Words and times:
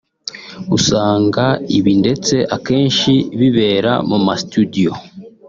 ”Usanga 0.77 1.45
ibi 1.77 1.93
ndetse 2.01 2.35
akenshi 2.55 3.11
bibera 3.39 3.93
mu 4.09 4.17
mastudio 4.25 4.91